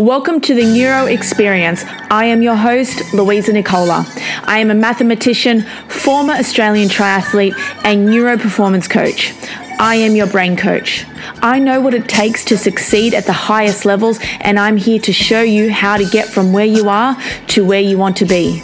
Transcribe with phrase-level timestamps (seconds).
[0.00, 1.84] Welcome to the Neuro Experience.
[2.10, 4.06] I am your host, Louisa Nicola.
[4.44, 7.52] I am a mathematician, former Australian triathlete,
[7.84, 9.34] and neuro performance coach.
[9.78, 11.04] I am your brain coach.
[11.42, 15.12] I know what it takes to succeed at the highest levels, and I'm here to
[15.12, 17.14] show you how to get from where you are
[17.48, 18.62] to where you want to be.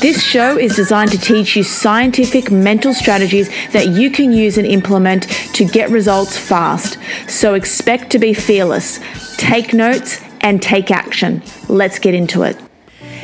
[0.00, 4.66] This show is designed to teach you scientific mental strategies that you can use and
[4.66, 6.96] implement to get results fast.
[7.28, 9.00] So expect to be fearless.
[9.36, 11.42] Take notes and take action.
[11.68, 12.56] Let's get into it.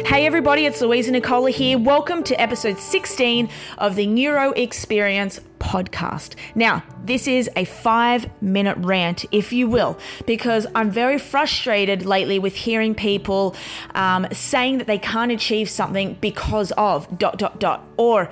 [0.07, 1.79] Hey everybody, it's Louisa Nicola here.
[1.79, 3.49] Welcome to episode 16
[3.79, 6.35] of the Neuro Experience podcast.
[6.55, 12.39] Now, this is a five minute rant, if you will, because I'm very frustrated lately
[12.39, 13.57] with hearing people
[13.95, 18.31] um, saying that they can't achieve something because of dot, dot, dot, or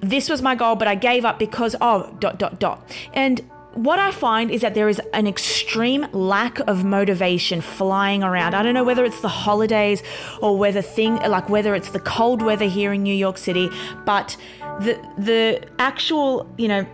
[0.00, 2.88] this was my goal, but I gave up because of dot, dot, dot.
[3.12, 3.40] And
[3.74, 8.54] what I find is that there is an extreme lack of motivation flying around.
[8.54, 10.02] I don't know whether it's the holidays
[10.42, 13.70] or whether thing like whether it's the cold weather here in New York City,
[14.04, 14.36] but
[14.80, 16.86] the the actual, you know,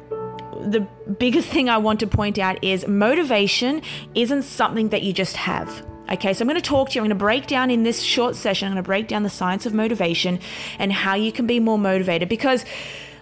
[0.60, 0.80] the
[1.18, 3.82] biggest thing I want to point out is motivation
[4.14, 5.86] isn't something that you just have.
[6.10, 7.00] Okay, so I'm going to talk to you.
[7.00, 9.30] I'm going to break down in this short session, I'm going to break down the
[9.30, 10.38] science of motivation
[10.78, 12.64] and how you can be more motivated because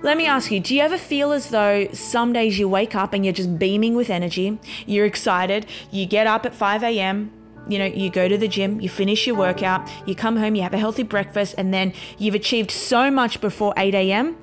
[0.04, 3.14] let me ask you, do you ever feel as though some days you wake up
[3.14, 4.58] and you're just beaming with energy?
[4.84, 7.32] You're excited, you get up at 5 a.m.,
[7.66, 10.62] you know, you go to the gym, you finish your workout, you come home, you
[10.62, 14.36] have a healthy breakfast, and then you've achieved so much before 8 a.m.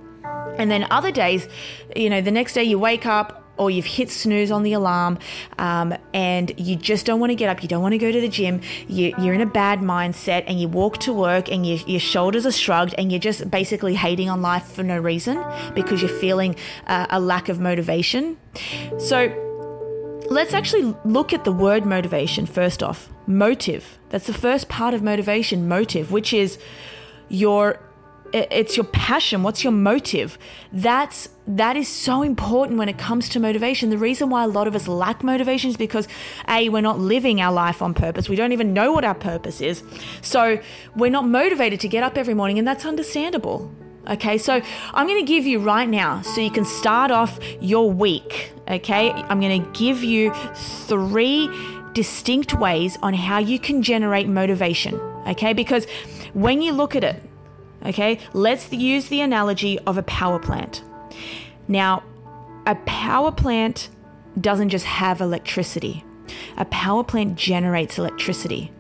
[0.58, 1.48] And then other days,
[1.96, 5.20] you know, the next day you wake up, or you've hit snooze on the alarm
[5.58, 8.22] um, and you just don't want to get up, you don't want to go to
[8.22, 11.80] the gym, you, are in a bad mindset and you walk to work and you,
[11.86, 15.44] your shoulders are shrugged and you're just basically hating on life for no reason
[15.76, 16.56] because you're feeling
[16.88, 18.38] uh, a lack of motivation.
[18.98, 19.32] So,
[20.30, 23.10] let's actually look at the word motivation first off.
[23.28, 24.00] Motive.
[24.10, 26.58] That's the first part of motivation, motive, which is
[27.30, 27.80] your
[28.34, 29.44] it's your passion.
[29.44, 30.38] What's your motive?
[30.72, 33.90] That's that is so important when it comes to motivation.
[33.90, 36.08] The reason why a lot of us lack motivation is because
[36.48, 38.30] a we're not living our life on purpose.
[38.30, 39.84] We don't even know what our purpose is.
[40.22, 40.60] So
[40.96, 43.72] we're not motivated to get up every morning and that's understandable.
[44.08, 44.60] Okay so
[44.96, 49.12] i'm going to give you right now so you can start off your week okay?
[49.12, 51.50] I'm going to give you three
[51.94, 54.96] distinct ways on how you can generate motivation
[55.28, 55.54] okay?
[55.54, 55.86] Because
[56.34, 57.22] when you look at it
[57.86, 60.84] Okay, let's use the analogy of a power plant.
[61.68, 62.04] Now,
[62.66, 63.90] a power plant
[64.40, 66.04] doesn't just have electricity,
[66.58, 68.72] a power plant generates electricity.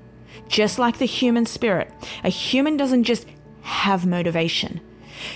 [0.48, 1.92] Just like the human spirit,
[2.24, 3.26] a human doesn't just
[3.62, 4.82] have motivation.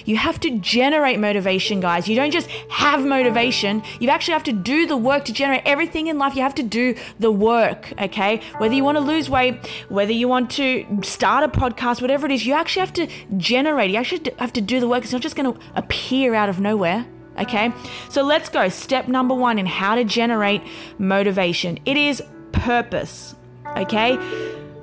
[0.05, 2.07] You have to generate motivation, guys.
[2.07, 3.83] You don't just have motivation.
[3.99, 6.35] You actually have to do the work to generate everything in life.
[6.35, 8.41] You have to do the work, okay?
[8.57, 12.31] Whether you want to lose weight, whether you want to start a podcast, whatever it
[12.31, 13.07] is, you actually have to
[13.37, 13.91] generate.
[13.91, 15.03] You actually have to do the work.
[15.03, 17.05] It's not just going to appear out of nowhere.
[17.37, 17.73] Okay,
[18.09, 18.69] so let's go.
[18.69, 20.61] Step number one in how to generate
[20.97, 22.23] motivation it is
[22.53, 23.35] purpose.
[23.75, 24.17] Okay,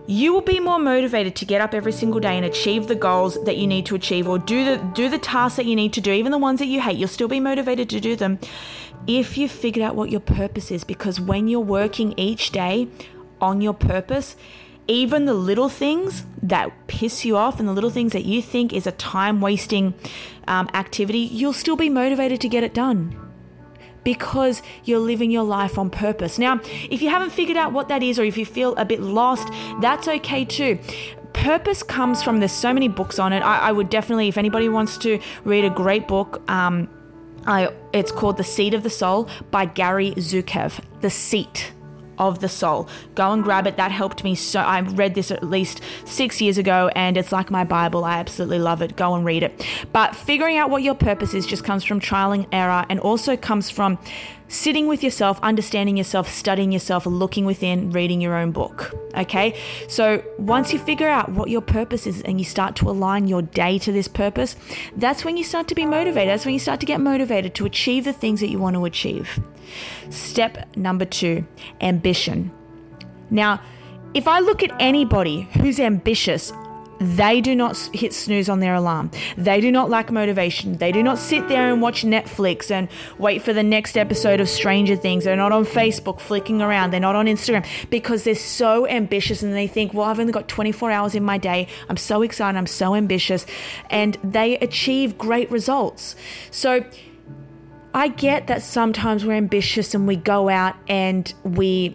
[0.07, 3.43] you will be more motivated to get up every single day and achieve the goals
[3.45, 6.01] that you need to achieve or do the do the tasks that you need to
[6.01, 6.97] do even the ones that you hate.
[6.97, 8.39] You'll still be motivated to do them
[9.07, 12.89] if you figured out what your purpose is because when you're working each day
[13.41, 14.37] on your purpose
[14.89, 18.73] even the little things that piss you off and the little things that you think
[18.73, 19.95] is a time wasting
[20.49, 23.17] um, activity you'll still be motivated to get it done
[24.05, 26.39] because you're living your life on purpose.
[26.39, 29.01] Now, if you haven't figured out what that is or if you feel a bit
[29.01, 29.49] lost,
[29.81, 30.79] that's okay too.
[31.33, 33.41] Purpose comes from there's so many books on it.
[33.41, 36.89] I, I, would definitely if anybody wants to read a great book um,
[37.47, 41.73] I, it's called the seat of the soul by gary zukav the seat
[42.19, 42.89] of the soul.
[43.15, 43.77] Go and grab it.
[43.77, 44.61] That helped me so.
[44.61, 48.05] I read this at least six years ago and it's like my Bible.
[48.05, 48.97] I absolutely love it.
[48.97, 49.67] Go and read it.
[49.93, 53.37] But figuring out what your purpose is just comes from trial and error and also
[53.37, 53.99] comes from
[54.53, 58.95] sitting with yourself, understanding yourself, studying yourself, looking within, reading your own book.
[59.17, 59.59] Okay?
[59.89, 63.41] So once you figure out what your purpose is and you start to align your
[63.41, 64.55] day to this purpose,
[64.97, 66.29] that's when you start to be motivated.
[66.29, 68.85] That's when you start to get motivated to achieve the things that you want to
[68.85, 69.41] achieve.
[70.11, 71.47] Step number two
[71.81, 72.53] ambition.
[73.31, 73.63] Now,
[74.13, 76.53] if I look at anybody who's ambitious,
[77.03, 79.11] they do not hit snooze on their alarm.
[79.37, 80.77] They do not lack motivation.
[80.79, 82.89] They do not sit there and watch Netflix and
[83.19, 85.25] wait for the next episode of Stranger Things.
[85.25, 86.93] They're not on Facebook flicking around.
[86.93, 90.49] They're not on Instagram because they're so ambitious and they think, well, I've only got
[90.49, 91.69] 24 hours in my day.
[91.89, 92.57] I'm so excited.
[92.57, 93.47] I'm so ambitious.
[93.91, 96.17] And they achieve great results.
[96.51, 96.85] So,
[97.95, 101.95] I get that sometimes we're ambitious and we go out and we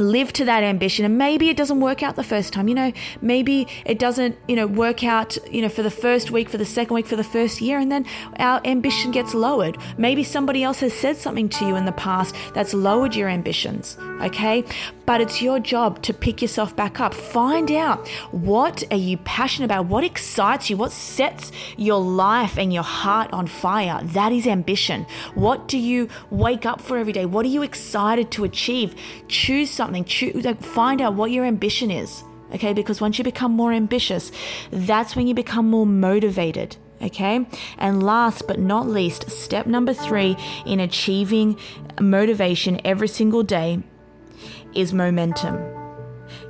[0.00, 1.04] live to that ambition.
[1.04, 2.68] And maybe it doesn't work out the first time.
[2.68, 6.48] You know maybe it doesn't you know work out you know for the first week
[6.48, 8.06] for the second week for the first year and then
[8.38, 9.76] our ambition gets lowered.
[9.98, 13.96] Maybe somebody else has said something to you in the past that's lowered your ambitions
[14.20, 14.64] okay
[15.10, 17.12] but it's your job to pick yourself back up.
[17.12, 19.86] Find out what are you passionate about?
[19.86, 20.76] What excites you?
[20.76, 24.00] What sets your life and your heart on fire?
[24.04, 25.04] That is ambition.
[25.34, 27.26] What do you wake up for every day?
[27.26, 28.94] What are you excited to achieve?
[29.26, 32.22] Choose something, choose, like, find out what your ambition is.
[32.54, 34.30] Okay, because once you become more ambitious,
[34.70, 36.76] that's when you become more motivated.
[37.02, 37.44] Okay,
[37.78, 40.36] and last but not least, step number three
[40.66, 41.58] in achieving
[41.98, 43.82] motivation every single day
[44.74, 45.58] is momentum.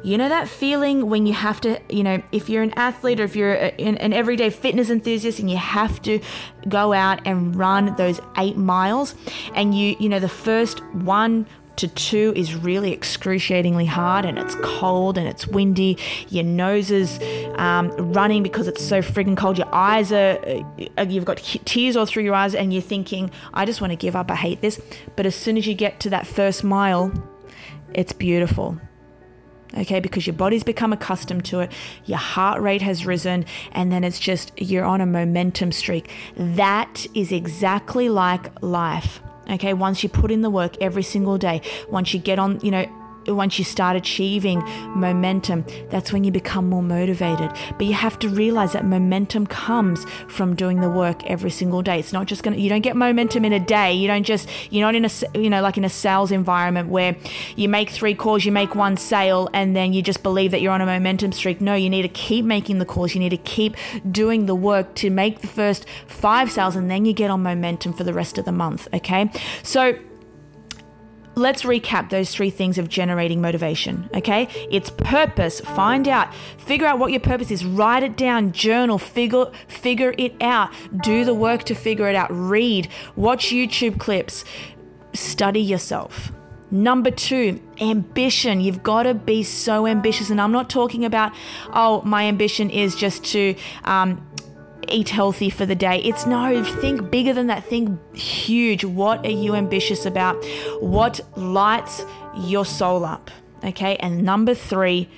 [0.03, 3.25] You know that feeling when you have to, you know, if you're an athlete or
[3.25, 6.21] if you're an, everyday fitness enthusiast and you have to
[6.69, 9.15] go out and run those eight miles,
[9.55, 11.47] and you, you know, the first one
[11.77, 15.97] to two is really excruciatingly hard and it's cold and it's windy.
[16.29, 17.19] Your nose is
[17.57, 19.57] um, running because it's so frigging cold.
[19.57, 20.39] Your eyes are,
[20.99, 23.97] uh, you've got tears all through your eyes and you're thinking, I just want to
[23.97, 24.31] give up.
[24.31, 24.79] I hate this.
[25.17, 27.13] But as soon as you get to that first mile,
[27.95, 28.79] it's beautiful.
[29.77, 31.71] Okay because your body's become accustomed to it
[32.05, 36.11] your heart rate has risen and then it's just you're on a momentum streak.
[36.37, 39.21] That is exactly like life.
[39.49, 42.71] Okay, once you put in the work every single day, once you get on, you
[42.71, 42.87] know,
[43.35, 44.63] once you start achieving
[44.95, 47.51] momentum, that's when you become more motivated.
[47.79, 51.99] But you have to realize that momentum comes from doing the work every single day.
[51.99, 53.93] It's not just going to, you don't get momentum in a day.
[53.93, 57.17] You don't just, you're not in a, you know, like in a sales environment where
[57.57, 60.73] you make three calls, you make one sale, and then you just believe that you're
[60.73, 61.61] on a momentum streak.
[61.61, 63.15] No, you need to keep making the calls.
[63.15, 63.77] You need to keep
[64.11, 67.93] doing the work to make the first five sales, and then you get on momentum
[67.93, 68.89] for the rest of the month.
[68.95, 69.31] Okay.
[69.63, 69.99] So,
[71.35, 74.49] let's recap those three things of generating motivation, okay?
[74.71, 75.61] It's purpose.
[75.61, 77.65] Find out, figure out what your purpose is.
[77.65, 80.71] Write it down, journal, figure figure it out.
[81.03, 82.29] Do the work to figure it out.
[82.31, 84.45] Read, watch YouTube clips,
[85.13, 86.33] study yourself.
[86.73, 88.61] Number two, ambition.
[88.61, 90.31] You've got to be so ambitious.
[90.31, 91.33] And I'm not talking about,
[91.73, 94.25] oh, my ambition is just to um,
[94.89, 95.99] eat healthy for the day.
[95.99, 97.65] It's no, think bigger than that.
[97.65, 98.85] Think huge.
[98.85, 100.45] What are you ambitious about?
[100.81, 102.05] What lights
[102.37, 103.31] your soul up?
[103.65, 103.97] Okay.
[103.97, 105.09] And number three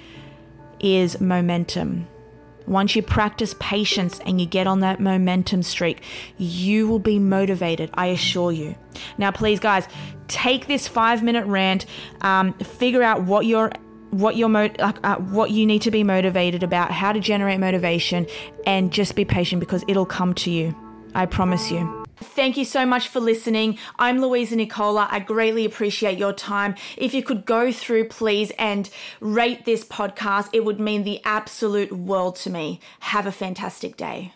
[0.81, 2.09] is momentum.
[2.67, 6.01] Once you practice patience and you get on that momentum streak,
[6.39, 8.77] you will be motivated, I assure you.
[9.19, 9.89] Now, please, guys,
[10.29, 11.87] take this five minute rant,
[12.21, 13.73] um, figure out what your
[14.13, 18.27] what you're mo- uh, what you need to be motivated about, how to generate motivation,
[18.67, 20.75] and just be patient because it'll come to you.
[21.15, 22.03] I promise you.
[22.17, 23.79] Thank you so much for listening.
[23.99, 25.09] I'm Louisa Nicola.
[25.11, 26.77] I greatly appreciate your time.
[26.97, 28.89] If you could go through, please, and
[29.21, 32.81] rate this podcast, it would mean the absolute world to me.
[33.01, 34.35] Have a fantastic day.